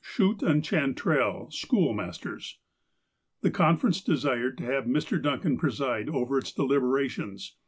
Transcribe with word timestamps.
Schutt 0.03 0.41
and 0.41 0.63
Chantrel, 0.65 1.51
school 1.53 1.93
masters. 1.93 2.57
The 3.41 3.51
conference 3.51 4.01
desired 4.01 4.57
to 4.57 4.63
have 4.65 4.85
Mr. 4.85 5.21
Duncan 5.21 5.59
preside 5.59 6.09
over 6.09 6.39
its 6.39 6.51
deliberations. 6.51 7.55